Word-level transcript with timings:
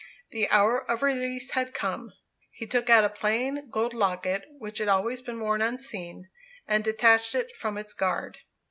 The 0.31 0.49
hour 0.49 0.79
of 0.89 1.03
release 1.03 1.51
had 1.51 1.75
come. 1.75 2.11
He 2.53 2.65
took 2.65 2.89
out 2.89 3.03
a 3.03 3.09
plain 3.09 3.69
gold 3.69 3.93
locket, 3.93 4.45
which 4.57 4.79
had 4.79 4.87
always 4.87 5.21
been 5.21 5.39
worn 5.39 5.61
unseen, 5.61 6.27
and 6.67 6.83
detached 6.83 7.35
it 7.35 7.55
from 7.55 7.77
its 7.77 7.93
guard. 7.93 8.39